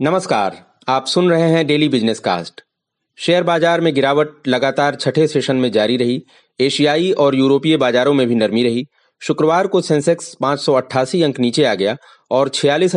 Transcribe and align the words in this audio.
नमस्कार 0.00 0.56
आप 0.88 1.06
सुन 1.06 1.30
रहे 1.30 1.48
हैं 1.50 1.66
डेली 1.66 1.88
बिज़नेस 1.88 2.18
कास्ट 2.20 2.60
शेयर 3.18 3.42
बाज़ार 3.42 3.80
में 3.80 3.92
गिरावट 3.94 4.48
लगातार 4.48 4.94
छठे 4.94 5.26
सेशन 5.26 5.56
में 5.56 5.70
जारी 5.72 5.96
रही 5.96 6.22
एशियाई 6.60 7.10
और 7.12 7.34
यूरोपीय 7.34 7.76
बाजारों 7.76 8.12
में 8.14 8.26
भी 8.28 8.34
नरमी 8.34 8.62
रही। 8.62 8.86
शुक्रवार 9.22 9.66
को 9.66 9.80
सेंसेक्स 9.80 10.34
पाँच 10.34 10.68
अंक 11.22 11.40
नीचे 11.40 11.64
आ 11.64 11.74
गया 11.74 11.96
और 12.30 12.48
छियालीस 12.48 12.94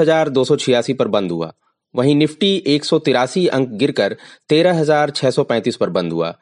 पर 1.00 1.08
बंद 1.08 1.32
हुआ। 1.32 1.52
वहीं 1.96 2.16
निफ्टी 2.16 2.56
एक 2.68 2.86
सौ 2.86 3.00
तिरासी 3.00 3.48
अंक 3.48 3.70
गिरकर 3.70 4.16
13,635 4.50 5.76
पर 5.76 5.90
बंद 5.90 6.14
हुआ। 6.14 6.34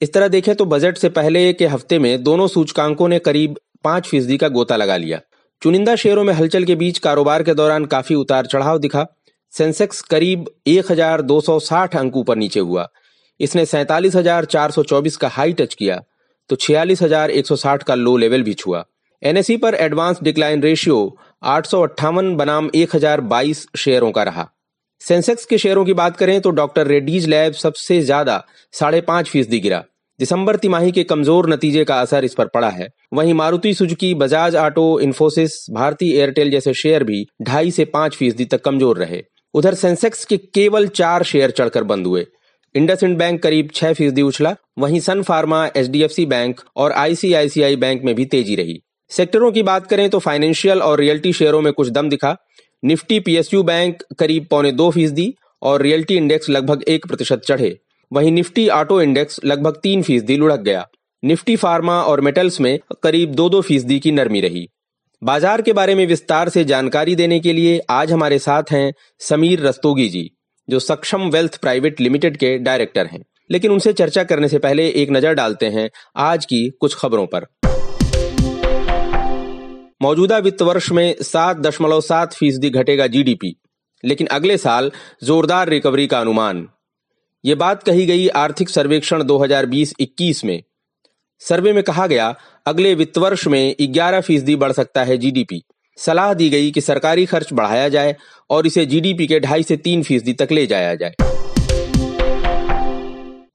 इस 0.00 0.12
तरह 0.12 0.28
देखें 0.28 0.54
तो 0.54 0.66
बजट 0.66 0.98
से 0.98 1.08
पहले 1.08 1.52
के 1.52 1.66
हफ़्ते 1.66 1.98
में 1.98 2.22
दोनों 2.22 2.48
सूचकांकों 2.48 3.08
ने 3.08 3.18
करीब 3.18 3.58
पाँच 3.84 4.08
फ़ीसदी 4.08 4.36
का 4.36 4.48
गोता 4.50 4.76
लगा 4.76 4.96
लिया। 4.96 5.20
चुनिंदा 5.62 5.96
शेयरों 5.96 6.24
में 6.24 6.34
हलचल 6.34 6.64
के 6.64 6.74
बीच 6.76 6.98
कारोबार 7.00 7.42
के 7.42 7.54
दौरान 7.54 7.84
काफ़ी 7.86 8.14
उतार 8.14 8.46
चढ़ाव 8.46 8.78
दिखा। 8.78 9.06
सेंसेक्स 9.56 10.00
करीब 10.04 10.48
1260 10.68 11.96
अंक 11.96 12.16
ऊपर 12.16 12.36
नीचे 12.36 12.60
हुआ। 12.60 12.86
इसने 13.40 13.64
47,424 13.66 15.16
का 15.16 15.28
हाई 15.30 15.52
टच 15.52 15.74
किया 15.74 16.00
तो 16.50 16.56
46,160 16.58 17.82
का 17.82 17.94
लो 17.94 18.16
लेवल 18.16 18.42
भी 18.42 18.54
छुआ। 18.54 18.84
एनएसई 19.22 19.56
पर 19.56 19.74
एडवांस 19.76 20.18
डिक्लाइन 20.22 20.62
रेशियो 20.62 20.98
आठ 21.44 21.66
सौ 21.66 21.80
अट्ठावन 21.82 22.34
बनाम 22.36 22.70
1022 22.76 23.66
शेयरों 23.76 24.10
का 24.12 24.22
रहा। 24.22 24.48
सेंसेक्स 25.02 25.44
के 25.44 25.58
शेयरों 25.58 25.84
की 25.84 25.92
बात 25.94 26.16
करें 26.16 26.40
तो 26.40 26.50
डॉक्टर 26.52 26.86
रेड्डीज 26.86 27.26
लैब 27.28 27.52
सबसे 27.54 28.00
ज़्यादा 28.02 28.42
साढ़े 28.74 29.00
पाँच 29.02 29.28
फ़ीसदी 29.28 29.60
गिरा। 29.60 29.82
दिसंबर 30.20 30.56
तिमाही 30.56 30.92
के 30.92 31.04
कमज़ोर 31.04 31.48
नतीजे 31.50 31.84
का 31.84 32.00
असर 32.00 32.24
इस 32.24 32.34
पर 32.34 32.46
पड़ा 32.48 32.68
है। 32.70 32.88
वहीं 33.14 33.34
Maruti 33.34 33.72
Suzuki 33.74 34.14
Bajaj 34.16 34.56
auto 34.56 34.88
Infosys 35.00 35.56
Bharti 35.72 36.18
Airtel 36.18 36.50
जैसे 36.50 36.74
शेयर 36.74 37.04
भी 37.04 37.24
ढाई 37.42 37.70
से 37.70 37.84
पाँच 37.86 38.16
फ़ीसदी 38.16 38.44
तक 38.44 38.64
कमज़ोर 38.64 38.98
रहे। 38.98 39.22
उधर 39.56 39.74
सेंसेक्स 39.74 40.24
के 40.24 40.36
केवल 40.36 40.86
चार 40.88 41.22
शेयर 41.22 41.50
चढ़कर 41.50 41.84
बंद 41.84 42.06
हुए। 42.06 42.26
इंडस 42.74 43.02
इंड 43.02 43.16
बैंक 43.18 43.42
करीब 43.42 43.70
छह 43.74 43.92
फ़ीसदी 43.92 44.22
उछला, 44.22 44.54
वहीं 44.78 45.00
सन 45.00 45.22
फार्मा 45.22 45.64
एच 45.76 46.20
बैंक 46.20 46.60
और 46.76 46.92
आईसीआईसीआई 46.92 47.76
बैंक 47.76 48.02
में 48.02 48.14
भी 48.14 48.24
तेज़ी 48.24 48.56
रही। 48.56 48.80
सेक्टरों 49.10 49.52
की 49.52 49.62
बात 49.62 49.86
करें 49.86 50.10
तो 50.10 50.18
फाइनेंशियल 50.18 50.82
और 50.82 51.00
रियल्टी 51.00 51.32
शेयरों 51.32 51.60
में 51.60 51.72
कुछ 51.72 51.88
दम 51.88 52.08
दिखा। 52.08 52.36
निफ्टी 52.82 53.20
पीएसयू 53.20 53.62
बैंक 53.62 54.02
करीब 54.18 54.46
पौने 54.46 54.72
दो 54.72 54.90
फ़ीसदी 54.90 55.34
और 55.62 55.82
रियल्टी 55.82 56.14
इंडेक्स 56.14 56.50
लगभग 56.50 56.82
एक 56.88 57.06
प्रतिशत 57.06 57.42
चढ़े। 57.46 57.78
वहीं 58.12 58.32
निफ्टी 58.32 58.68
ऑटो 58.68 59.00
इंडेक्स 59.02 59.40
लगभग 59.44 59.80
तीन 59.82 60.02
फ़ीसदी 60.02 60.36
लुढ़क 60.36 60.60
गया। 60.60 60.86
निफ्टी 61.22 61.56
फार्मा 61.56 62.02
और 62.02 62.20
मेटल्स 62.20 62.60
में 62.60 62.78
करीब 63.02 63.34
दो 63.34 63.48
दो 63.48 63.60
फ़ीसदी 63.60 63.98
की 63.98 64.12
नरमी 64.12 64.40
रही। 64.40 64.68
बाज़ार 65.22 65.60
के 65.62 65.72
बारे 65.72 65.94
में 65.94 66.06
विस्तार 66.06 66.48
से 66.48 66.64
जानकारी 66.64 67.14
देने 67.16 67.38
के 67.40 67.52
लिए 67.52 67.78
आज 67.90 68.10
हमारे 68.12 68.38
साथ 68.38 68.62
हैं 68.70 68.92
समीर 69.20 69.60
रस्तोगी 69.60 70.08
जी, 70.08 70.30
जो 70.68 70.78
सक्षम 70.78 71.22
वेल्थ 71.30 71.56
प्राइवेट 71.56 72.00
लिमिटेड 72.00 72.36
के 72.36 72.56
डायरेक्टर 72.58 73.06
हैं। 73.06 73.22
लेकिन 73.50 73.70
उनसे 73.70 73.92
चर्चा 73.92 74.24
करने 74.24 74.48
से 74.48 74.58
पहले 74.58 74.88
एक 74.92 75.10
नज़र 75.10 75.34
डालते 75.34 75.66
हैं 75.66 75.88
आज 76.16 76.44
की 76.44 76.68
कुछ 76.80 76.94
खबरों 76.94 77.26
पर। 77.26 77.46
मौजूदा 80.02 80.38
वित्त 80.38 80.62
वर्ष 80.62 80.90
में 80.90 81.14
सात 81.22 81.56
दशमलव 81.56 82.00
सात 82.00 82.34
फ़ीसदी 82.34 82.70
घटेगा 82.70 83.06
जीडीपी 83.06 83.54
लेकिन 84.04 84.26
अगले 84.26 84.58
साल 84.58 84.90
जोरदार 85.24 85.68
रिकवरी 85.68 86.06
का 86.06 86.20
अनुमान। 86.20 86.66
ये 87.44 87.54
बात 87.54 87.82
कही 87.82 88.06
गई 88.06 88.28
आर्थिक 88.36 88.68
सर्वेक्षण 88.68 89.22
2020-21 89.22 90.44
में। 90.44 90.62
सर्वे 91.42 91.72
में 91.72 91.82
कहा 91.84 92.06
गया 92.06 92.34
अगले 92.66 92.94
वित्त 92.94 93.18
वर्ष 93.18 93.46
में 93.46 93.74
11 93.80 94.20
फ़ीसदी 94.20 94.54
बढ़ 94.56 94.72
सकता 94.72 95.02
है 95.04 95.16
जीडीपी 95.16 95.62
सलाह 95.98 96.32
दी 96.34 96.48
गई 96.50 96.70
कि 96.70 96.80
सरकारी 96.80 97.26
खर्च 97.26 97.52
बढ़ाया 97.52 97.88
जाए 97.88 98.14
और 98.50 98.66
इसे 98.66 98.84
जीडीपी 98.86 99.26
के 99.26 99.38
ढाई 99.40 99.62
से 99.62 99.76
तीन 99.76 100.02
फ़ीसदी 100.02 100.32
तक 100.32 100.52
ले 100.52 100.66
जाया 100.66 100.94
जाए। 100.94 101.14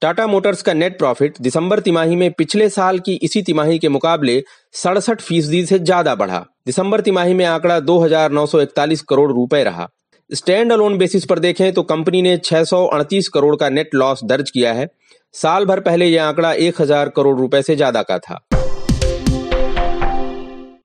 टाटा 0.02 0.26
मोटर्स 0.26 0.62
का 0.62 0.72
नेट 0.72 0.96
प्रॉफिट 0.98 1.34
दिसंबर 1.40 1.80
तिमाही 1.80 2.16
में 2.16 2.30
पिछले 2.32 2.68
साल 2.68 2.98
की 2.98 3.18
इसी 3.22 3.42
तिमाही 3.42 3.78
के 3.78 3.88
मुकाबले 3.88 4.42
सड़सठ 4.74 5.20
फ़ीसदी 5.20 5.64
से 5.66 5.78
ज़्यादा 5.78 6.14
बढ़ा। 6.14 6.44
दिसंबर 6.66 7.00
तिमाही 7.00 7.34
में 7.34 7.44
आंकड़ा 7.44 7.78
2,941 7.82 9.02
करोड़ 9.02 9.30
रुपए 9.32 9.62
रहा। 9.64 9.88
स्टैंड 10.30 10.72
अलोन 10.72 10.96
बेसिस 10.98 11.24
पर 11.24 11.38
देखें 11.38 11.72
तो 11.72 11.82
कंपनी 11.84 12.22
ने 12.22 12.36
छह 12.38 12.64
सौ 12.64 12.84
अड़तीस 12.86 13.28
करोड़ 13.28 13.54
का 13.56 13.68
नेट 13.70 13.94
लॉस 13.94 14.24
दर्ज 14.24 14.50
किया 14.50 14.72
है। 14.72 14.88
साल 15.34 15.64
भर 15.64 15.80
पहले 15.80 16.06
यह 16.06 16.24
आंकड़ा 16.24 16.52
एक 16.54 16.80
हज़ार 16.80 17.08
करोड़ 17.08 17.38
रुपए 17.38 17.62
से 17.62 17.76
ज़्यादा 17.76 18.02
का 18.02 18.18
था। 18.18 18.40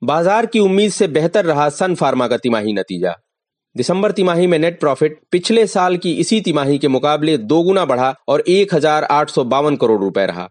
बाज़ार 0.08 0.46
की 0.46 0.60
उम्मीद 0.60 0.92
से 0.92 1.08
बेहतर 1.10 1.46
रहा 1.46 1.68
सन 1.70 1.96
फार्मा 1.96 2.28
का 2.28 2.38
तिमाही 2.38 2.74
नतीजा। 2.74 3.14
दिसंबर 3.76 4.12
तिमाही 4.12 4.46
में 4.48 4.58
नेट 4.60 4.80
प्रॉफिट 4.80 5.20
पिछले 5.32 5.66
साल 5.68 5.98
की 5.98 6.12
इसी 6.16 6.40
तिमाही 6.42 6.78
के 6.78 6.88
मुकाबले 6.88 7.38
दो 7.40 7.62
गुना 7.64 7.84
बढ़ा 7.86 8.14
और 8.28 8.44
एक 8.50 8.74
हज़ार 8.74 9.04
आठ 9.12 9.30
सौ 9.30 9.44
बावन 9.46 9.76
करोड़ 9.76 10.00
रुपए 10.02 10.26
रहा। 10.26 10.48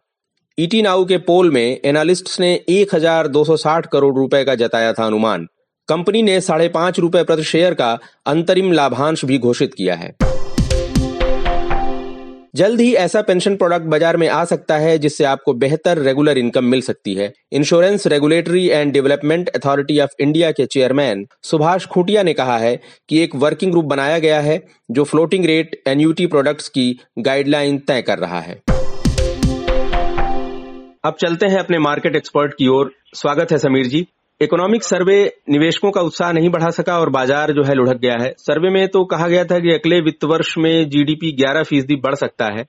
ईटी 0.59 0.83
नाउ 0.83 1.05
के 1.05 1.19
पोल 1.27 1.51
में 1.51 1.81
एनालिस्ट्स 1.85 2.39
ने 2.41 2.53
एक 2.71 2.95
हज़ार 2.95 3.29
दो 3.29 3.45
सौ 3.45 3.57
साठ 3.57 3.87
करोड़ 3.87 4.15
रुपए 4.17 4.45
का 4.45 4.55
जताया 4.57 4.93
था 4.93 5.07
अनुमान। 5.07 5.47
कंपनी 5.89 6.23
ने 6.23 6.41
साढ़े 6.43 6.69
पाँच 6.71 7.01
रुपए 7.01 7.23
प्रति 7.25 7.45
शेयर 7.45 7.75
का 7.75 7.93
अंतरिम 8.27 8.73
लाभांश 8.73 9.25
भी 9.25 9.39
घोषित 9.41 9.75
किया 9.75 9.95
है। 9.95 10.15
जल्द 12.57 12.81
ही 12.81 12.93
ऐसा 12.95 13.21
पेंशन 13.23 13.57
प्रोडक्ट 13.57 13.85
बाज़ार 13.85 14.17
में 14.17 14.29
आ 14.29 14.45
सकता 14.45 14.77
है, 14.79 14.97
जिससे 14.99 15.25
आपको 15.25 15.53
बेहतर 15.55 15.99
रेगुलर 15.99 16.39
इनकम 16.39 16.65
मिल 16.65 16.81
सकती 16.81 17.15
है। 17.15 17.33
Insurance 17.53 18.07
regulatory 18.07 18.67
and 18.69 18.93
development 18.93 19.49
authority 19.49 19.99
of 20.01 20.15
India 20.21 20.51
के 20.51 20.67
चेयरमैन 20.67 21.27
सुभाष 21.43 21.87
खूटिया 21.87 22.23
ने 22.23 22.33
कहा 22.33 22.57
है 22.59 22.75
कि 23.09 23.23
एक 23.23 23.35
वर्किंग 23.37 23.73
ग्रुप 23.73 23.85
बनाया 23.85 24.19
गया 24.19 24.41
है, 24.41 24.61
जो 24.91 25.05
फ्लोटिंग 25.05 25.45
रेट 25.45 25.81
एन्यूटी 25.89 26.27
प्रोडक्ट्स 26.27 26.69
की 26.69 26.89
गाइडलाइन 27.19 27.79
तय 27.79 28.03
कर 28.03 28.19
रहा 28.19 28.41
है। 28.41 28.61
अब 31.05 31.17
चलते 31.21 31.47
हैं 31.47 31.59
अपने 31.59 31.79
मार्केट 31.81 32.17
एक्सपर्ट 32.17 32.55
की 32.55 32.69
ओर। 32.69 32.93
स्वागत 33.15 33.53
है 33.53 33.59
समीर 33.59 33.87
जी। 33.87 34.07
इकोनॉमिक 34.41 34.83
सर्वे 34.83 35.15
निवेशकों 35.51 35.91
का 35.91 36.01
उत्साह 36.01 36.33
नहीं 36.33 36.49
बढ़ा 36.51 36.71
सका 36.71 36.99
और 37.01 37.11
बाज़ार 37.11 37.51
जो 37.53 37.63
है 37.63 37.75
लुढ़क 37.75 37.97
गया 37.97 38.17
है। 38.21 38.33
सर्वे 38.39 38.71
में 38.71 38.87
तो 38.89 39.05
कहा 39.07 39.29
गया 39.29 39.45
था 39.45 39.59
कि 39.61 39.73
अगले 39.75 40.01
वित्त 40.01 40.25
वर्ष 40.25 40.57
में 40.59 40.89
जीडीपी 40.91 41.31
11 41.37 41.63
फ़ीसदी 41.65 41.97
बढ़ 41.97 42.15
सकता 42.15 42.47
है 42.49 42.65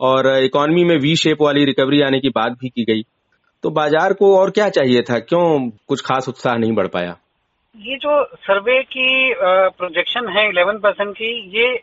और 0.00 0.28
इकोनॉमी 0.38 0.84
में 0.84 0.96
वी 0.98 1.14
शेप 1.16 1.42
वाली 1.42 1.64
रिकवरी 1.64 2.02
आने 2.02 2.20
की 2.20 2.28
बात 2.30 2.52
भी 2.52 2.68
की 2.70 2.84
गई। 2.84 3.02
तो 3.64 3.70
बाज़ार 3.70 4.12
को 4.12 4.36
और 4.38 4.50
क्या 4.50 4.68
चाहिए 4.70 5.02
था? 5.02 5.18
क्यों 5.20 5.70
कुछ 5.88 6.00
खास 6.00 6.28
उत्साह 6.28 6.56
नहीं 6.56 6.72
बढ़ 6.72 6.86
पाया? 6.88 7.16
ये 7.76 7.96
जो 7.96 8.24
सर्वे 8.42 8.82
की 8.82 9.34
प्रोजेक्शन 9.38 10.28
है 10.28 10.48
इलेवन 10.48 10.78
परसेंट 10.78 11.12
की, 11.12 11.34
ये 11.58 11.74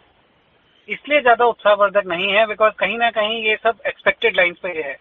इसलिए 0.89 1.21
ज़्यादा 1.21 1.45
उत्साहवर्धक 1.45 2.07
नहीं 2.07 2.33
है 2.33 2.45
बिकॉज़ 2.47 2.73
कहीं 2.79 2.97
ना 2.97 3.09
कहीं 3.11 3.43
ये 3.43 3.55
सब 3.63 3.87
एक्सपेक्टेड 3.87 4.37
लाइन 4.37 4.55
पे 4.63 4.69
है। 4.79 4.97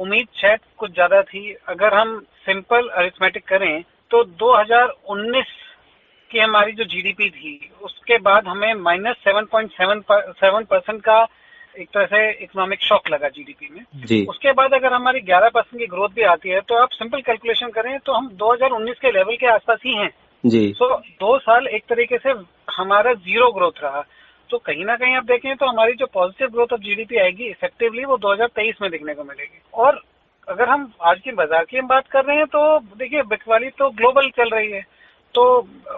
उम्मीद 0.00 0.26
शायद 0.36 0.60
कुछ 0.78 0.92
ज़्यादा 0.92 1.22
थी। 1.24 1.52
अगर 1.68 1.94
हम 1.94 2.18
सिंपल 2.46 2.88
अरिथमेटिक 2.90 3.44
करें 3.48 3.82
तो 4.10 4.22
2019 4.36 5.58
की 6.30 6.38
हमारी 6.38 6.72
जो 6.72 6.84
जीडीपी 6.86 7.28
थी 7.30 7.70
उसके 7.82 8.18
बाद 8.20 8.46
हमें 8.48 8.72
minus 8.76 9.16
seven 9.18 9.44
point 9.52 9.70
seven 9.72 10.64
percent 10.64 11.00
का 11.02 11.26
एक 11.74 11.88
तरह 11.88 12.06
से 12.06 12.30
इकोनॉमिक 12.34 12.80
शॉक 12.82 13.08
लगा 13.10 13.28
जीडीपी 13.28 13.68
में। 13.70 13.84
जी। 14.06 14.24
उसके 14.26 14.52
बाद 14.52 14.72
अगर 14.74 14.92
हमारी 14.92 15.20
11 15.22 15.50
परसेंट 15.50 15.80
की 15.80 15.86
ग्रोथ 15.86 16.08
भी 16.08 16.22
आती 16.26 16.48
है 16.48 16.60
तो 16.60 16.74
आप 16.76 16.90
सिंपल 16.92 17.20
कैलकुलेशन 17.20 17.70
करें 17.70 17.98
तो 17.98 18.12
हम 18.12 18.28
2019 18.36 18.98
के 19.00 19.12
लेवल 19.12 19.36
के 19.36 19.46
आसपास 19.48 19.78
ही 19.84 19.94
हैं। 19.94 20.10
जी। 20.44 20.66
तो 20.72 20.94
दो 20.96 21.38
साल 21.38 21.66
एक 21.68 21.84
तरीके 21.88 22.18
से 22.18 22.34
हमारा 22.72 23.12
ज़ीरो 23.14 23.50
ग्रोथ 23.52 23.82
रहा। 23.82 24.04
तो 24.50 24.58
कहीं 24.60 24.84
ना 24.84 24.96
कहीं 24.96 25.16
आप 25.16 25.24
देखें 25.24 25.54
तो 25.56 25.66
हमारी 25.66 25.92
जो 25.94 26.06
पॉजिटिव 26.14 26.48
ग्रोथ 26.48 26.72
ऑफ़ 26.72 26.80
जीडीपी 26.82 27.18
आएगी 27.18 27.48
इफेक्टिवली 27.50 28.04
वो 28.04 28.16
2023 28.18 28.80
में 28.82 28.90
देखने 28.90 29.14
को 29.14 29.24
मिलेगी। 29.24 29.60
और 29.74 30.00
अगर 30.48 30.68
हम 30.68 30.90
आज 31.06 31.20
की 31.20 31.32
बाज़ार 31.32 31.64
की 31.64 31.78
हम 31.78 31.86
बात 31.88 32.08
कर 32.12 32.24
रहे 32.24 32.36
हैं 32.36 32.46
तो 32.48 32.78
देखिए 32.96 33.22
बिकवाली 33.30 33.68
तो 33.78 33.90
ग्लोबल 33.92 34.30
चल 34.36 34.56
रही 34.56 34.70
है। 34.72 34.80
तो 35.34 35.42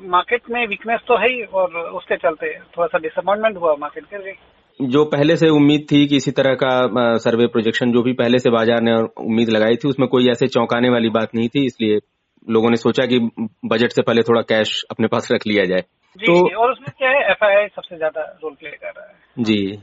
मार्केट 0.08 0.50
में 0.50 0.66
वीकनेस 0.68 1.00
तो 1.08 1.16
है 1.16 1.28
ही 1.28 1.42
और 1.42 1.76
उसके 1.90 2.16
चलते 2.18 2.52
थोड़ा 2.76 2.86
सा 2.86 2.98
डिसअपॉइंटमेंट 2.98 3.56
हुआ 3.56 3.74
मार्केट 3.80 4.04
गिर 4.04 4.20
गई 4.22 4.88
जो 4.88 5.04
पहले 5.06 5.36
से 5.36 5.48
उम्मीद 5.50 5.86
थी 5.92 6.06
कि 6.06 6.16
इसी 6.16 6.30
तरह 6.32 6.54
का 6.62 7.16
सर्वे 7.18 7.46
प्रोजेक्शन 7.46 7.92
जो 7.92 8.02
भी 8.02 8.12
पहले 8.14 8.38
से 8.38 8.50
बाज़ार 8.50 8.80
ने 8.80 8.94
उम्मीद 9.22 9.48
लगाई 9.48 9.74
थी, 9.74 9.88
उसमें 9.88 10.08
कोई 10.08 10.28
ऐसे 10.30 10.46
चौंकाने 10.48 10.88
वाली 10.90 11.08
बात 11.10 11.34
नहीं 11.34 11.48
थी, 11.48 11.64
इसलिए 11.66 11.98
लोगों 12.46 12.70
ने 12.70 12.76
सोचा 12.76 13.06
कि 13.06 13.18
बजट 13.66 13.92
से 13.92 14.02
पहले 14.02 14.22
थोड़ा 14.22 14.42
कैश 14.44 14.82
अपने 14.90 15.06
पास 15.06 15.28
रख 15.32 15.46
लिया 15.46 15.64
जाए। 15.64 15.82
जी, 16.16 16.26
तो 16.26 16.48
जी, 16.48 16.54
और 16.54 16.70
उसमें 16.72 16.88
क्या 16.98 17.10
है 17.10 17.30
एफ़ 17.30 17.74
सबसे 17.76 17.96
ज़्यादा 17.96 18.22
रोल 18.42 18.52
प्ले 18.52 18.70
कर 18.70 18.92
रहा 18.96 19.06
है। 19.06 19.44
जी। 19.44 19.76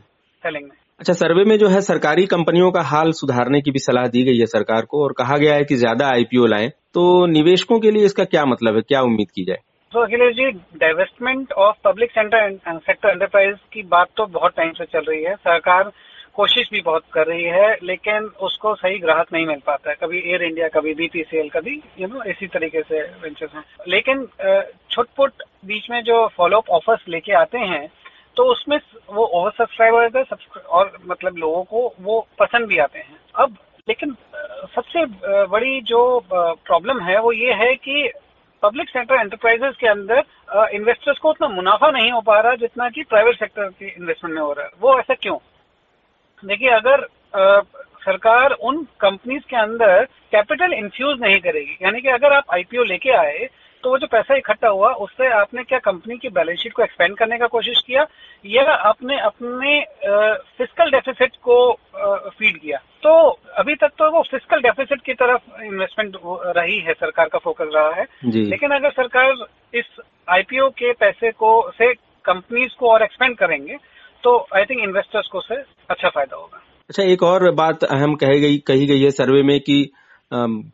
सेलिंग 0.43 0.63
में। 0.63 0.75
अच्छा 0.99 1.13
सर्वे 1.13 1.43
में 1.43 1.57
जो 1.57 1.67
है 1.67 1.81
सरकारी 1.81 2.25
कंपनियों 2.25 2.71
का 2.71 2.81
हाल 2.81 3.11
सुधारने 3.11 3.61
की 3.61 3.71
भी 3.71 3.79
सलाह 3.79 4.07
दी 4.07 4.23
गई 4.23 4.37
है 4.37 4.45
सरकार 4.45 4.85
को 4.85 5.03
और 5.03 5.13
कहा 5.13 5.37
गया 5.37 5.53
है 5.55 5.63
कि 5.63 5.75
ज़्यादा 5.75 6.07
आईपीओ 6.07 6.45
लाएँ। 6.45 6.69
तो 6.93 7.25
निवेशकों 7.25 7.79
के 7.79 7.91
लिए 7.91 8.05
इसका 8.05 8.23
क्या 8.25 8.45
मतलब 8.45 8.75
है? 8.75 8.81
क्या 8.81 9.01
उम्मीद 9.01 9.31
की 9.31 9.43
जाए? 9.45 9.57
तो 9.93 9.99
Akhilesh 9.99 10.35
ji 10.35 10.49
divestment 10.77 11.51
of 11.51 11.75
public 11.83 12.11
center 12.11 12.79
sector 12.79 13.09
enterprise 13.09 13.55
की 13.73 13.83
बात 13.83 14.07
तो 14.17 14.25
बहुत 14.25 14.51
टाइम 14.57 14.71
से 14.71 14.85
चल 14.85 15.05
रही 15.09 15.23
है। 15.23 15.35
सरकार 15.35 15.91
कोशिश 16.39 16.69
भी 16.71 16.81
बहुत 16.81 17.03
कर 17.13 17.27
रही 17.27 17.43
है, 17.45 17.77
लेकिन 17.83 18.23
उसको 18.41 18.73
सही 18.75 18.99
ग्राहक 18.99 19.33
नहीं 19.33 19.45
मिल 19.45 19.59
पाता 19.65 19.89
है। 19.89 19.95
कभी 20.01 20.19
एयर 20.19 20.43
इंडिया 20.43 20.67
कभी 20.69 20.93
बीपीसीएल 20.95 21.49
कभी 21.49 21.81
यू 21.99 22.07
नो 22.07 22.23
इसी 22.31 22.47
तरीके 22.47 22.81
से 22.81 23.01
वेंचर्स 23.23 23.55
हैं। 23.55 23.63
लेकिन 23.87 24.25
छुटपुट 24.91 25.43
बीच 25.65 25.89
में 25.91 26.01
जो 26.03 26.27
फॉलोअप 26.37 26.69
ऑफर्स 26.71 27.07
लेके 27.09 27.33
आते 27.35 27.57
हैं 27.71 27.87
तो 28.37 28.43
उसमें 28.51 28.77
वो 29.09 29.25
ओवर 29.25 29.51
सब्सक्राइब 29.51 29.95
जाता 30.17 30.19
है 30.19 30.61
और 30.63 30.91
मतलब 31.07 31.37
लोगों 31.37 31.63
को 31.63 31.93
वो 32.01 32.19
पसंद 32.39 32.67
भी 32.67 32.77
आते 32.77 32.99
हैं। 32.99 33.17
अब, 33.35 33.55
लेकिन 33.87 34.15
सबसे 34.75 35.05
बड़ी 35.47 35.81
जो 35.81 36.01
प्रॉब्लम 36.29 37.01
है, 37.01 37.19
वो 37.19 37.31
ये 37.31 37.53
है 37.55 37.73
कि 37.77 38.11
पब्लिक 38.63 38.89
सेक्टर 38.89 39.15
एंटरप्राइजेस 39.15 39.75
के 39.79 39.87
अंदर 39.87 40.23
इन्वेस्टर्स 40.73 41.17
को 41.17 41.29
उतना 41.29 41.47
मुनाफा 41.49 41.91
नहीं 41.91 42.11
हो 42.11 42.21
पा 42.21 42.39
रहा 42.39 42.55
जितना 42.55 42.89
कि 42.89 43.03
प्राइवेट 43.03 43.39
सेक्टर 43.39 43.69
के 43.69 43.87
इन्वेस्टमेंट 43.87 44.35
में 44.35 44.41
हो 44.41 44.51
रहा 44.53 44.65
है। 44.65 44.71
वो 44.81 44.97
ऐसा 44.99 45.13
क्यों? 45.13 45.37
देखिए 46.43 46.69
अगर 46.71 47.07
आ, 47.35 47.61
सरकार 48.03 48.51
उन 48.51 48.83
कंपनीज़ 49.01 49.43
के 49.49 49.55
अंदर 49.57 50.03
कैपिटल 50.31 50.73
इन्फ्यूज 50.73 51.21
नहीं 51.21 51.39
करेगी 51.41 51.77
यानी 51.81 52.01
कि 52.01 52.07
अगर 52.09 52.33
आप 52.33 52.53
आईपीओ 52.53 52.83
लेके 52.83 53.11
आए 53.13 53.47
तो 53.83 53.89
वो 53.89 53.97
जो 53.97 54.07
पैसा 54.07 54.35
इकट्ठा 54.35 54.67
हुआ 54.67 54.91
उससे 55.03 55.27
आपने 55.33 55.63
क्या 55.63 55.79
कंपनी 55.79 56.17
की 56.17 56.29
बैलेंस 56.29 56.59
शीट 56.59 56.73
को 56.73 56.83
एक्सपेंड 56.83 57.17
करने 57.17 57.37
का 57.37 57.47
कोशिश 57.47 57.81
किया 57.87 58.05
या 58.45 58.63
आपने 58.89 59.19
अपने 59.19 59.79
फ़िज़िकल 60.03 60.91
डेफिसिट 60.91 61.35
को 61.43 61.57
फ़ीड 62.29 62.59
किया। 62.61 62.77
तो 63.03 63.13
अभी 63.57 63.75
तक 63.75 63.91
तो 63.97 64.09
वो 64.11 64.21
फ़िज़िकल 64.21 64.61
डेफिसिट 64.61 65.01
की 65.01 65.13
तरफ़ 65.13 65.61
इन्वेस्टमेंट 65.63 66.17
रही 66.57 66.79
है 66.79 66.93
सरकार 66.93 67.27
का 67.27 67.39
फोकस 67.39 67.71
रहा 67.75 67.93
है। 67.93 68.05
लेकिन 68.25 68.71
अगर 68.71 68.91
सरकार 68.91 69.45
इस 69.73 69.95
आईपीओ 70.29 70.69
के 70.79 70.91
पैसे 70.99 71.31
को 71.31 71.51
से 71.71 71.93
कंपनीज़ 72.25 72.75
को 72.79 72.91
और 72.91 73.03
एक्सपेंड 73.03 73.37
करेंगे 73.37 73.77
तो 74.23 74.37
आई 74.55 74.65
थिंक 74.65 74.83
इन्वेस्टर्स 74.83 75.27
को 75.27 75.41
से 75.41 75.61
अच्छा 75.89 76.09
फ़ायदा 76.09 76.35
होगा। 76.35 76.61
अच्छा 76.89 77.03
एक 77.03 77.23
और 77.23 77.51
बात 77.55 77.83
अहम 77.83 78.15
कही 78.15 78.39
गई 78.39 78.57
कही 78.67 78.85
गई 78.85 79.01
है 79.01 79.11
सर्वे 79.11 79.41
में 79.43 79.59
कि 79.59 79.83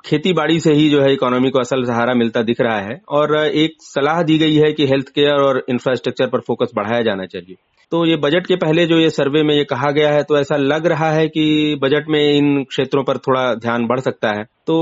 खेती 0.06 0.32
बाड़ी 0.34 0.60
से 0.60 0.74
ही 0.74 0.90
जो 0.90 1.02
है 1.02 1.12
इकोनॉमी 1.14 1.50
को 1.50 1.60
असल 1.60 1.84
सहारा 1.84 2.14
मिलता 2.14 2.42
दिख 2.44 2.62
रहा 2.62 2.80
है 2.80 3.00
और 3.10 3.36
एक 3.38 3.76
सलाह 3.82 4.22
दी 4.24 4.38
गई 4.38 4.56
है 4.56 4.72
कि 4.74 4.88
हेल्थ 4.88 5.10
केयर 5.10 5.42
और 5.42 5.64
इंफ्रास्ट्रक्चर 5.70 6.28
पर 6.28 6.40
फोकस 6.40 6.72
बढ़ाया 6.76 7.02
जाना 7.02 7.26
चाहिए। 7.26 7.56
तो 7.92 8.06
ये 8.06 8.16
बजट 8.18 8.48
के 8.48 8.56
पहले 8.56 8.86
जो 8.86 8.98
ये 9.00 9.10
सर्वे 9.10 9.44
में 9.44 9.54
ये 9.56 9.64
कहा 9.64 9.92
गया 9.92 10.12
है 10.12 10.24
तो 10.24 10.38
ऐसा 10.38 10.56
लग 10.56 10.88
रहा 10.88 11.12
है 11.12 11.28
कि 11.28 11.76
बजट 11.82 12.10
में 12.10 12.22
इन 12.22 12.64
क्षेत्रों 12.64 13.04
पर 13.04 13.18
थोड़ा 13.18 13.54
ध्यान 13.56 13.86
बढ़ 13.88 14.00
सकता 14.00 14.30
है। 14.30 14.44
तो 14.68 14.78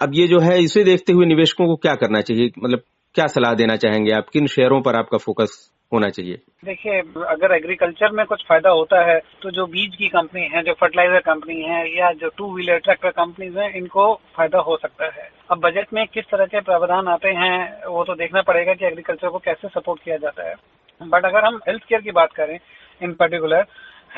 अब 0.00 0.14
ये 0.14 0.26
जो 0.28 0.38
है, 0.40 0.58
इसे 0.62 0.84
देखते 0.84 1.12
हुए 1.12 1.26
निवेशकों 1.26 1.66
को 1.66 1.76
क्या 1.76 1.94
करना 1.94 2.20
चाहिए? 2.20 2.50
मतलब 2.58 2.82
क्या 3.14 3.26
सलाह 3.26 3.54
देना 3.54 3.76
चाहेंगे 3.76 4.12
आप? 4.12 4.28
किन 4.32 4.46
शेयरों 4.46 4.80
पर 4.82 4.96
आपका 4.96 5.18
फोकस 5.18 5.54
होना 5.92 6.08
चाहिए? 6.08 6.34
देखिए, 6.64 6.98
अगर 7.28 7.54
एग्रीकल्चर 7.54 8.10
में 8.10 8.24
कुछ 8.26 8.42
फ़ायदा 8.48 8.70
होता 8.70 9.00
है 9.06 9.18
तो 9.42 9.50
जो 9.50 9.66
बीज 9.66 9.96
की 9.96 10.08
कंपनी 10.08 10.42
है, 10.42 10.62
जो 10.62 10.72
फर्टिलाइज़र 10.72 11.20
कंपनी 11.20 11.62
है, 11.62 11.80
या 11.98 12.12
जो 12.12 12.28
टू 12.28 12.54
व्हीलर 12.54 12.78
ट्रैक्टर 12.78 13.10
कंपनीज़ 13.10 13.58
हैं, 13.58 13.72
इनको 13.74 14.14
फ़ायदा 14.36 14.58
हो 14.58 14.76
सकता 14.76 15.06
है। 15.06 15.28
अब 15.50 15.60
बजट 15.60 15.92
में 15.94 16.06
किस 16.06 16.24
तरह 16.24 16.46
के 16.46 16.60
प्रावधान 16.60 17.08
आते 17.08 17.28
हैं, 17.28 17.86
वो 17.86 18.04
तो 18.04 18.14
देखना 18.14 18.42
पड़ेगा 18.42 18.74
कि 18.74 18.86
एग्रीकल्चर 18.86 19.28
को 19.28 19.38
कैसे 19.38 19.68
सपोर्ट 19.68 20.02
किया 20.02 20.16
जाता 20.16 20.48
है। 20.48 20.54
बट 21.00 21.24
अगर 21.24 21.44
हम 21.44 21.60
हेल्थ 21.68 21.82
केयर 21.82 22.00
की 22.00 22.10
बात 22.10 22.32
करें 22.32 22.58
इन 23.00 23.12
पर्टिकुलर 23.14 23.66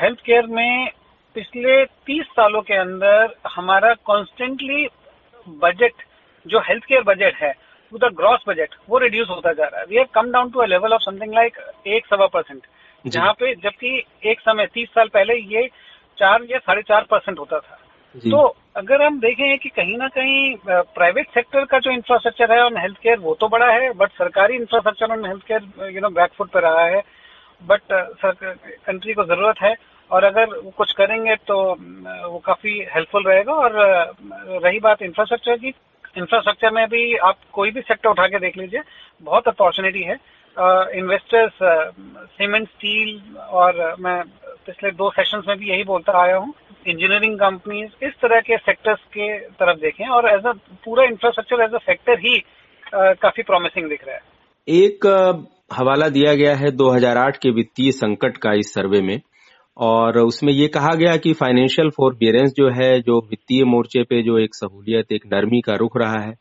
हेल्थ 0.01 0.19
केयर 0.19 0.47
में 0.51 0.89
पिछले 1.35 1.83
तीस 1.85 2.25
सालों 2.29 2.61
के 2.61 2.73
अंदर 2.73 3.33
हमारा 3.55 3.93
कॉन्स्टेंटली 4.05 4.87
बजट 5.47 6.03
जो 6.45 6.59
हेल्थ 6.59 6.83
केयर 6.83 7.03
बजट 7.03 7.35
है 7.35 7.53
टू 7.93 7.97
द 7.99 8.11
ग्रॉस 8.15 8.43
बजट 8.47 8.75
वो 8.89 8.97
रिड्यूस 8.99 9.29
होता 9.29 9.51
जा 9.53 9.65
रहा 9.65 9.79
है। 9.79 9.85
We 9.85 9.95
have 9.95 10.07
come 10.13 10.31
down 10.31 10.49
to 10.51 10.59
a 10.59 10.65
level 10.67 10.93
of 10.93 11.01
something 11.01 11.33
like 11.33 11.57
एक 11.87 12.05
सवा 12.05 12.27
परसेंट 12.27 12.61
जहाँ 13.05 13.33
पे 13.39 13.53
जबकि 13.57 14.03
एक 14.23 14.39
समय 14.41 14.65
तीस 14.73 14.89
साल 14.89 15.07
पहले 15.13 15.33
ये 15.53 15.67
चार 16.17 16.43
या 16.51 16.57
साढ़े 16.59 16.81
चार 16.83 17.05
परसेंट 17.11 17.39
होता 17.39 17.59
था। 17.59 17.79
तो 18.15 18.43
अगर 18.77 19.01
हम 19.01 19.19
देखें 19.19 19.57
कि 19.59 19.69
कहीं 19.69 19.97
ना 19.97 20.07
कहीं 20.09 20.55
प्राइवेट 20.67 21.29
सेक्टर 21.33 21.65
का 21.65 21.79
जो 21.79 21.91
इंफ्रास्ट्रक्चर 21.91 22.51
है 22.51 22.61
ऑन 22.63 22.77
हेल्थ 22.77 22.97
केयर 22.97 23.19
वो 23.19 23.33
तो 23.35 23.47
बड़ा 23.47 23.71
है 23.71 23.91
बट 23.93 24.11
सरकारी 24.13 24.55
infrastructure 24.55 25.11
on 25.11 25.25
health 25.25 25.43
care 25.47 25.89
you 25.91 26.01
know 26.01 26.09
backfoot 26.11 26.49
पे 26.51 26.59
रहा 26.59 26.85
है। 26.85 27.01
बट 27.61 27.81
कंट्री 28.25 29.13
को 29.13 29.23
ज़रूरत 29.25 29.61
है 29.61 29.73
और 30.11 30.23
अगर 30.23 30.53
वो 30.55 30.71
कुछ 30.77 30.91
करेंगे 30.93 31.35
तो 31.47 31.57
वो 32.29 32.41
काफ़ी 32.45 32.79
हेल्पफुल 32.93 33.23
रहेगा। 33.23 33.53
और 33.55 33.71
रही 34.63 34.79
बात 34.79 35.01
इंफ्रास्ट्रक्चर 35.01 35.57
की 35.57 35.71
इंफ्रास्ट्रक्चर 36.17 36.71
में 36.71 36.85
भी 36.89 37.15
आप 37.27 37.37
कोई 37.53 37.71
भी 37.71 37.81
सेक्टर 37.81 38.09
उठा 38.09 38.27
के 38.27 38.39
देख 38.39 38.57
लीजिए 38.57 38.81
बहुत 39.23 39.47
अपॉर्चुनिटी 39.47 40.03
है। 40.03 40.17
इन्वेस्टर्स 40.97 41.53
सीमेंट 42.31 42.67
स्टील 42.67 43.37
और 43.59 43.95
मैं 43.99 44.21
पिछले 44.65 44.91
दो 44.91 45.09
सेशंस 45.11 45.45
में 45.47 45.57
भी 45.57 45.69
यही 45.69 45.83
बोलता 45.83 46.17
आया 46.21 46.35
हूँ। 46.37 46.53
इंजीनियरिंग 46.87 47.39
कंपनीज़ 47.39 48.05
इस 48.05 48.13
तरह 48.21 48.39
के 48.39 48.57
सेक्टर्स 48.57 48.99
के 49.13 49.27
तरफ़ 49.39 49.79
देखें 49.79 50.05
और 50.07 50.29
एज 50.29 50.45
अ 50.45 50.51
पूरा 50.85 51.03
इंफ्रास्ट्रक्चर 51.05 51.63
एज 51.63 51.73
अ 51.73 51.77
सेक्टर 51.77 52.19
ही 52.19 52.37
uh, 52.37 53.13
काफ़ी 53.21 53.43
प्रॉमिसिंग 53.43 53.89
दिख 53.89 54.05
रहा 54.07 54.15
है। 54.15 54.21
एक 54.67 55.05
हवाला 55.73 56.07
दिया 56.09 56.33
गया 56.35 56.55
है 56.55 56.71
2008 56.77 57.37
के 57.37 57.49
वित्तीय 57.51 57.91
संकट 57.91 58.37
का 58.37 58.53
इस 58.53 58.73
सर्वे 58.73 59.01
में। 59.01 59.19
और 59.77 60.17
उसमें 60.19 60.53
ये 60.53 60.67
कहा 60.67 60.95
गया 60.95 61.17
कि 61.17 61.33
फाइनेंशियल 61.33 61.89
फॉरबियरेंस 61.89 62.51
जो 62.51 62.69
है, 62.69 63.01
जो 63.01 63.19
वित्तीय 63.19 63.63
मोर्चे 63.63 64.03
पे 64.03 64.23
जो 64.23 64.37
एक 64.37 64.55
सहूलियत, 64.55 65.11
एक 65.11 65.21
नरमी 65.33 65.61
का 65.61 65.73
रुख 65.73 65.97
रहा 65.97 66.19
है, 66.19 66.35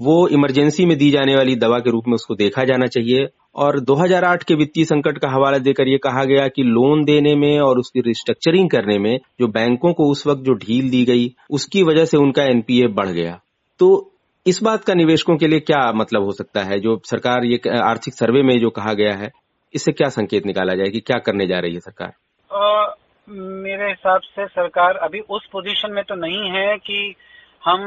वो 0.00 0.28
इमरजेंसी 0.28 0.86
में 0.86 0.98
दी 0.98 1.10
जाने 1.10 1.36
वाली 1.36 1.56
दवा 1.56 1.78
के 1.78 1.90
रूप 1.90 2.04
में 2.06 2.14
उसको 2.14 2.34
देखा 2.34 2.64
जाना 2.64 2.86
चाहिए। 2.86 3.28
और 3.54 3.80
2008 3.80 4.42
के 4.42 4.54
वित्तीय 4.54 4.84
संकट 4.84 5.18
का 5.18 5.28
हवाला 5.28 5.58
देकर 5.58 5.88
ये 5.88 5.98
कहा 5.98 6.24
गया 6.24 6.48
कि 6.48 6.62
लोन 6.62 7.04
देने 7.04 7.34
में 7.34 7.60
और 7.60 7.78
उसकी 7.78 8.00
रिस्ट्रक्चरिंग 8.00 8.70
करने 8.70 8.98
में 8.98 9.20
जो 9.40 9.48
बैंकों 9.48 9.92
को 9.92 10.10
उस 10.10 10.26
वक्त 10.26 10.42
जो 10.42 10.52
ढील 10.52 10.90
दी 10.90 11.04
गई, 11.04 11.34
उसकी 11.50 11.82
वजह 11.82 12.04
से 12.04 12.16
उनका 12.16 12.44
एनपीए 12.44 12.86
बढ़ 12.86 13.08
गया। 13.08 13.40
तो 13.78 14.12
इस 14.46 14.62
बात 14.62 14.84
का 14.84 14.94
निवेशकों 14.94 15.36
के 15.36 15.46
लिए 15.46 15.60
क्या 15.60 15.92
मतलब 15.92 16.22
हो 16.22 16.32
सकता 16.32 16.60
है? 16.60 16.80
जो 16.80 17.02
सरकार 17.04 17.44
ये 17.44 17.60
आर्थिक 17.68 18.14
सर्वे 18.14 18.42
में 18.42 18.58
जो 18.58 18.70
कहा 18.70 18.92
गया 18.92 19.12
है, 19.12 19.30
इससे 19.74 19.92
क्या 19.92 20.08
संकेत 20.08 20.46
निकाला 20.46 20.74
जाए 20.74 20.88
कि 20.88 21.00
क्या 21.00 21.18
करने 21.18 21.46
जा 21.46 21.58
रही 21.58 21.74
है 21.74 21.80
सरकार? 21.80 22.12
मेरे 22.54 23.88
हिसाब 23.88 24.20
से 24.20 24.46
सरकार 24.46 24.96
अभी 24.96 25.20
उस 25.28 25.46
पोजीशन 25.52 25.92
में 25.92 26.02
तो 26.04 26.14
नहीं 26.14 26.50
है 26.50 26.76
कि 26.78 27.14
हम 27.62 27.82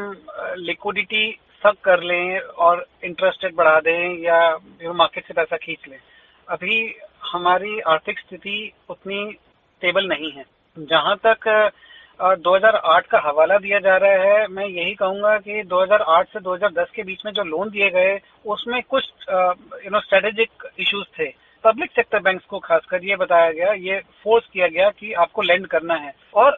लिक्विडिटी 0.58 1.30
सब 1.64 1.76
कर 1.84 2.04
लें 2.04 2.40
और 2.40 2.86
इंटरेस्ट 3.04 3.44
रेट 3.44 3.56
बढ़ा 3.56 3.80
दें 3.80 4.24
या 4.24 4.40
मार्केट 4.94 5.28
से 5.28 5.34
पैसा 5.34 5.58
खींच 5.58 5.88
लें। 5.90 5.98
अभी 6.48 6.96
हमारी 7.32 7.80
आर्थिक 7.88 8.20
स्थिति 8.20 8.72
उतनी 8.90 9.32
स्टेबल 9.32 10.08
नहीं 10.08 10.32
है। 10.32 10.44
जहाँ 10.78 11.16
तक 11.26 11.72
2008 12.44 13.08
का 13.08 13.20
हवाला 13.20 13.58
दिया 13.58 13.80
जा 13.80 13.98
रहा 13.98 14.24
है, 14.24 14.48
मैं 14.48 14.66
यही 14.66 14.94
कहूँगा 14.96 15.38
कि 15.38 15.64
2008 15.64 16.34
से 16.34 16.40
2010 16.40 16.92
के 16.96 17.04
बीच 17.04 17.26
में 17.26 17.32
जो 17.34 17.44
लोन 17.44 17.70
दिए 17.70 17.90
गए, 17.90 18.20
उसमें 18.46 18.82
कुछ 18.84 19.04
यू 19.30 19.90
नो 19.92 20.00
स्ट्रेटेजिक 20.00 20.68
इश्यूज़ 20.80 21.08
थे। 21.20 21.34
पब्लिक 21.68 21.92
सेक्टर 21.92 22.20
बैंक्स 22.20 22.46
को 22.46 22.60
खासकर 22.60 23.06
ये 23.06 23.16
बताया 23.16 23.52
गया 23.52 23.72
ये 23.84 24.00
फोर्स 24.24 24.46
किया 24.54 24.68
गया 24.68 24.90
कि 24.90 25.12
आपको 25.24 25.42
लेंड 25.42 25.68
करना 25.68 25.96
है। 25.96 26.14
और 26.36 26.58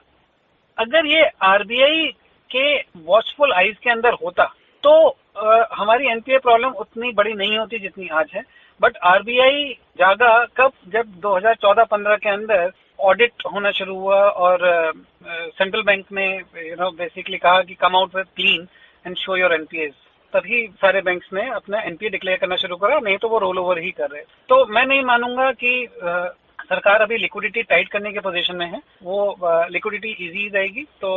अगर 0.77 1.05
ये 1.05 1.23
आरबीआई 1.43 2.05
के 2.49 2.65
वॉचफुल 3.05 3.53
आईज 3.53 3.77
के 3.83 3.89
अंदर 3.89 4.13
होता 4.23 4.43
तो 4.83 4.91
आ, 5.07 5.65
हमारी 5.73 6.07
एनपीए 6.11 6.37
प्रॉब्लम 6.37 6.71
उतनी 6.79 7.11
बड़ी 7.13 7.33
नहीं 7.33 7.57
होती 7.57 7.79
जितनी 7.79 8.07
आज 8.13 8.31
है। 8.35 8.41
बट 8.81 8.97
आरबीआई 9.05 9.63
जागा 9.99 10.31
कब? 10.57 10.71
जब 10.87 11.13
2014-15 11.21 12.17
के 12.17 12.29
अंदर 12.29 12.71
ऑडिट 12.99 13.43
होना 13.53 13.71
शुरू 13.71 13.95
हुआ 13.95 14.21
और 14.45 14.93
सेंट्रल 15.25 15.81
बैंक 15.83 16.05
ने 16.11 16.27
यू 16.67 16.75
नो 16.79 16.89
बेसिकली 16.97 17.37
कहा 17.37 17.61
कि 17.61 17.75
come 17.75 17.95
out 17.95 18.15
with 18.15 18.25
clean 18.35 18.67
and 19.05 19.17
show 19.17 19.37
your 19.37 19.53
NPAs 19.53 19.93
तभी 20.33 20.65
सारे 20.75 21.01
बैंक्स 21.01 21.29
ने 21.33 21.50
अपना 21.51 21.81
एनपीए 21.81 22.09
डिक्लेयर 22.09 22.38
करना 22.38 22.55
शुरू 22.57 22.75
करा, 22.75 23.00
नहीं 23.00 23.17
तो 23.17 23.29
वो 23.29 23.39
रोल 23.39 23.59
ओवर 23.59 23.79
ही 23.79 23.91
कर 23.91 24.09
रहे। 24.09 24.21
तो 24.50 24.65
मैं 24.74 24.86
नहीं 24.86 25.03
मानूँगा 25.05 25.51
कि 25.53 25.88
सरकार 26.62 27.01
अभी 27.01 27.17
लिक्विडिटी 27.17 27.62
टाइट 27.63 27.88
करने 27.91 28.12
के 28.12 28.19
पोजीशन 28.19 28.55
में 28.55 28.65
है। 28.65 28.79
वो 29.03 29.67
लिक्विडिटी 29.71 30.09
इजी 30.25 30.48
रहेगी 30.48 30.83
तो 31.01 31.13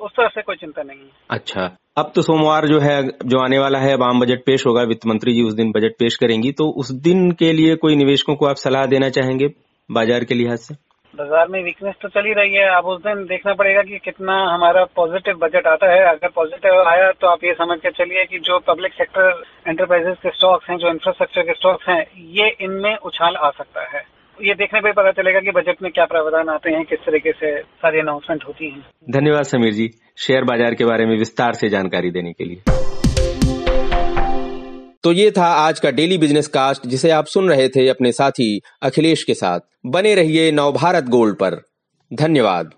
उस 0.00 0.12
तरह 0.16 0.28
से 0.28 0.42
कोई 0.42 0.56
चिंता 0.56 0.82
नहीं 0.82 0.98
है। 0.98 1.10
अच्छा। 1.30 1.64
अब 1.98 2.12
तो 2.14 2.22
सोमवार 2.22 2.66
जो 2.66 2.78
है, 2.80 3.02
जो 3.02 3.38
आने 3.38 3.58
वाला 3.58 3.78
है, 3.78 3.92
अब 3.92 4.02
आम 4.02 4.20
बजट 4.20 4.44
पेश 4.46 4.66
होगा, 4.66 4.82
वित्त 4.82 5.06
मंत्री 5.06 5.32
जी 5.32 5.42
उस 5.42 5.54
दिन 5.54 5.72
बजट 5.72 5.92
पेश 5.98 6.16
करेंगी। 6.16 6.52
तो 6.52 6.70
उस 6.72 6.90
दिन 7.02 7.30
के 7.32 7.52
लिए 7.52 7.74
कोई 7.76 7.96
निवेशकों 7.96 8.34
को 8.36 8.46
आप 8.46 8.56
सलाह 8.56 8.86
देना 8.86 9.08
चाहेंगे 9.10 9.48
बाज़ार 9.88 10.24
के 10.24 10.34
लिहाज 10.34 10.58
से? 10.58 10.74
बाज़ार 11.14 11.48
में 11.48 11.62
वीकनेस 11.64 11.94
तो 12.02 12.08
चली 12.10 12.32
रही 12.34 12.54
है। 12.54 12.68
अब 12.76 12.86
उस 12.86 13.00
दिन 13.02 13.24
देखना 13.26 13.52
पड़ेगा 13.54 13.82
कि 13.82 13.98
कितना 14.04 14.38
हमारा 14.44 14.84
पॉजिटिव 14.96 15.36
बजट 15.38 15.66
आता 15.66 15.90
है। 15.92 16.00
अगर 16.06 16.28
पॉजिटिव 16.34 16.80
आया 16.84 17.10
तो 17.12 17.26
आप 17.26 17.44
ये 17.44 17.52
समझ 17.54 17.78
के 17.80 17.90
चलिए 17.92 18.24
कि 18.24 18.38
जो 18.40 18.58
पब्लिक 18.66 18.92
सेक्टर 18.92 19.42
एंटरप्राइजेस 19.68 20.16
के 20.22 20.30
स्टॉक्स 20.30 20.70
हैं, 20.70 20.76
जो 20.78 20.88
इंफ्रास्ट्रक्चर 20.88 21.42
के 21.42 21.54
स्टॉक्स 21.54 21.88
हैं, 21.88 22.04
ये 22.32 22.48
इनमें 22.60 22.96
उछाल 22.96 23.36
आ 23.36 23.50
सकता 23.52 23.88
है। 23.88 24.02
ये 24.38 24.54
देखने 24.54 24.80
पर 24.80 24.92
पता 24.92 25.10
चलेगा 25.12 25.40
कि 25.40 25.50
बजट 25.52 25.82
में 25.82 25.90
क्या 25.92 26.04
प्रावधान 26.06 26.48
आते 26.48 26.70
हैं, 26.70 26.84
किस 26.84 26.98
तरीके 27.00 27.32
से 27.32 27.58
सारी 27.60 28.00
अनाउंसमेंट 28.00 28.44
होती 28.44 28.70
है। 28.70 28.80
धन्यवाद 29.10 29.44
समीर 29.46 29.72
जी 29.72 29.88
शेयर 30.18 30.44
बाज़ार 30.44 30.74
के 30.74 30.84
बारे 30.84 31.06
में 31.06 31.16
विस्तार 31.18 31.52
से 31.54 31.68
जानकारी 31.68 32.10
देने 32.10 32.32
के 32.32 32.44
लिए। 32.44 32.62
तो 35.04 35.12
ये 35.12 35.30
था 35.30 35.46
आज 35.46 35.80
का 35.80 35.90
डेली 35.90 36.18
बिज़नेस 36.18 36.46
कास्ट, 36.48 36.86
जिसे 36.86 37.10
आप 37.10 37.26
सुन 37.26 37.48
रहे 37.48 37.68
थे 37.68 37.88
अपने 37.88 38.12
साथी 38.12 38.60
अखिलेश 38.82 39.24
के 39.24 39.34
साथ। 39.34 39.60
बने 39.86 40.14
रहिए 40.14 40.52
नवभारत 40.52 41.04
गोल्ड 41.04 41.34
पर। 41.34 41.60
धन्यवाद। 42.12 42.70